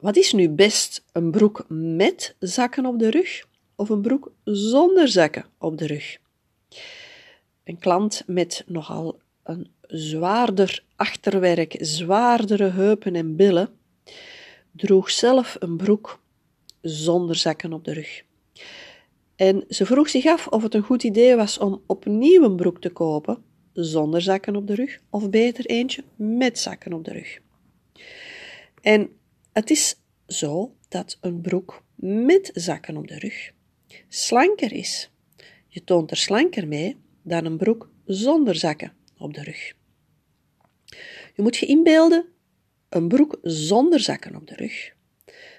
wat 0.00 0.16
is 0.16 0.32
nu 0.32 0.48
best? 0.48 1.04
Een 1.12 1.30
broek 1.30 1.64
met 1.68 2.36
zakken 2.38 2.86
op 2.86 2.98
de 2.98 3.10
rug 3.10 3.46
of 3.76 3.88
een 3.88 4.00
broek 4.00 4.32
zonder 4.44 5.08
zakken 5.08 5.44
op 5.58 5.78
de 5.78 5.86
rug? 5.86 6.18
Een 7.64 7.78
klant 7.78 8.22
met 8.26 8.64
nogal 8.66 9.18
een 9.42 9.70
zwaarder 9.86 10.84
achterwerk, 10.96 11.76
zwaardere 11.78 12.70
heupen 12.70 13.14
en 13.14 13.36
billen, 13.36 13.68
droeg 14.72 15.10
zelf 15.10 15.56
een 15.58 15.76
broek 15.76 16.20
zonder 16.80 17.36
zakken 17.36 17.72
op 17.72 17.84
de 17.84 17.92
rug. 17.92 18.22
En 19.36 19.64
ze 19.68 19.86
vroeg 19.86 20.08
zich 20.08 20.26
af 20.26 20.46
of 20.46 20.62
het 20.62 20.74
een 20.74 20.82
goed 20.82 21.02
idee 21.02 21.36
was 21.36 21.58
om 21.58 21.82
opnieuw 21.86 22.42
een 22.42 22.56
broek 22.56 22.80
te 22.80 22.90
kopen 22.90 23.42
zonder 23.72 24.22
zakken 24.22 24.56
op 24.56 24.66
de 24.66 24.74
rug, 24.74 24.98
of 25.10 25.30
beter 25.30 25.66
eentje 25.66 26.04
met 26.16 26.58
zakken 26.58 26.92
op 26.92 27.04
de 27.04 27.12
rug. 27.12 27.38
En 28.80 29.17
het 29.58 29.70
is 29.70 29.94
zo 30.26 30.76
dat 30.88 31.18
een 31.20 31.40
broek 31.40 31.84
met 31.94 32.50
zakken 32.54 32.96
op 32.96 33.08
de 33.08 33.18
rug 33.18 33.52
slanker 34.08 34.72
is. 34.72 35.10
Je 35.68 35.84
toont 35.84 36.10
er 36.10 36.16
slanker 36.16 36.68
mee 36.68 36.96
dan 37.22 37.44
een 37.44 37.56
broek 37.56 37.90
zonder 38.04 38.54
zakken 38.54 38.92
op 39.16 39.34
de 39.34 39.42
rug. 39.42 39.74
Je 41.34 41.42
moet 41.42 41.56
je 41.56 41.66
inbeelden, 41.66 42.26
een 42.88 43.08
broek 43.08 43.38
zonder 43.42 44.00
zakken 44.00 44.36
op 44.36 44.46
de 44.46 44.54
rug. 44.54 44.92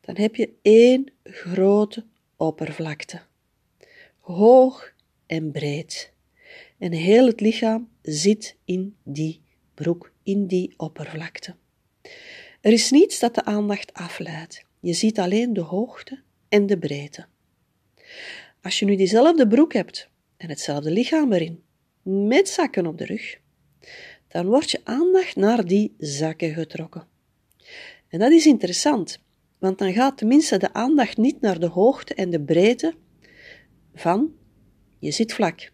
Dan 0.00 0.16
heb 0.16 0.34
je 0.34 0.52
één 0.62 1.12
grote 1.22 2.04
oppervlakte, 2.36 3.20
hoog 4.18 4.94
en 5.26 5.50
breed. 5.50 6.12
En 6.78 6.92
heel 6.92 7.26
het 7.26 7.40
lichaam 7.40 7.88
zit 8.02 8.56
in 8.64 8.96
die 9.02 9.42
broek, 9.74 10.12
in 10.22 10.46
die 10.46 10.74
oppervlakte. 10.76 11.54
Er 12.62 12.72
is 12.72 12.90
niets 12.90 13.18
dat 13.18 13.34
de 13.34 13.44
aandacht 13.44 13.94
afleidt. 13.94 14.64
Je 14.80 14.92
ziet 14.92 15.18
alleen 15.18 15.52
de 15.52 15.60
hoogte 15.60 16.22
en 16.48 16.66
de 16.66 16.78
breedte. 16.78 17.26
Als 18.62 18.78
je 18.78 18.84
nu 18.84 18.96
diezelfde 18.96 19.46
broek 19.46 19.72
hebt 19.72 20.08
en 20.36 20.48
hetzelfde 20.48 20.90
lichaam 20.90 21.32
erin, 21.32 21.62
met 22.02 22.48
zakken 22.48 22.86
op 22.86 22.98
de 22.98 23.04
rug, 23.04 23.38
dan 24.28 24.46
wordt 24.46 24.70
je 24.70 24.80
aandacht 24.84 25.36
naar 25.36 25.64
die 25.64 25.94
zakken 25.98 26.54
getrokken. 26.54 27.06
En 28.08 28.18
dat 28.18 28.32
is 28.32 28.46
interessant, 28.46 29.18
want 29.58 29.78
dan 29.78 29.92
gaat 29.92 30.18
tenminste 30.18 30.58
de 30.58 30.72
aandacht 30.72 31.16
niet 31.16 31.40
naar 31.40 31.60
de 31.60 31.68
hoogte 31.68 32.14
en 32.14 32.30
de 32.30 32.40
breedte 32.40 32.94
van 33.94 34.32
je 34.98 35.10
zit 35.10 35.32
vlak. 35.32 35.72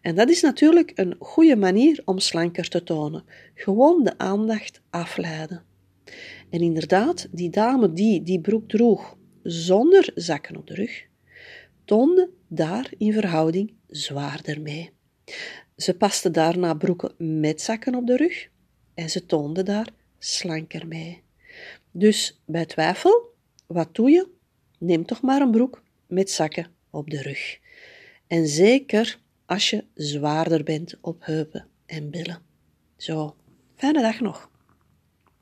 En 0.00 0.14
dat 0.14 0.28
is 0.28 0.40
natuurlijk 0.40 0.92
een 0.94 1.16
goede 1.18 1.56
manier 1.56 2.02
om 2.04 2.18
slanker 2.18 2.68
te 2.68 2.82
tonen. 2.82 3.24
Gewoon 3.54 4.04
de 4.04 4.18
aandacht 4.18 4.80
afleiden. 4.90 5.62
En 6.50 6.60
inderdaad, 6.60 7.28
die 7.30 7.50
dame 7.50 7.92
die 7.92 8.22
die 8.22 8.40
broek 8.40 8.68
droeg 8.68 9.16
zonder 9.42 10.10
zakken 10.14 10.56
op 10.56 10.66
de 10.66 10.74
rug, 10.74 11.06
toonde 11.84 12.30
daar 12.48 12.90
in 12.98 13.12
verhouding 13.12 13.72
zwaarder 13.88 14.60
mee. 14.60 14.90
Ze 15.76 15.94
paste 15.96 16.30
daarna 16.30 16.74
broeken 16.74 17.40
met 17.40 17.62
zakken 17.62 17.94
op 17.94 18.06
de 18.06 18.16
rug 18.16 18.48
en 18.94 19.10
ze 19.10 19.26
toonde 19.26 19.62
daar 19.62 19.88
slanker 20.18 20.86
mee. 20.86 21.22
Dus 21.90 22.40
bij 22.44 22.66
twijfel, 22.66 23.34
wat 23.66 23.94
doe 23.94 24.10
je? 24.10 24.28
Neem 24.78 25.06
toch 25.06 25.22
maar 25.22 25.40
een 25.40 25.50
broek 25.50 25.82
met 26.06 26.30
zakken 26.30 26.66
op 26.90 27.10
de 27.10 27.22
rug. 27.22 27.58
En 28.26 28.46
zeker 28.46 29.18
als 29.50 29.70
je 29.70 29.84
zwaarder 29.94 30.62
bent 30.62 30.94
op 31.00 31.24
heupen 31.24 31.66
en 31.86 32.10
billen. 32.10 32.42
Zo, 32.96 33.36
fijne 33.74 34.00
dag 34.00 34.20
nog. 34.20 34.49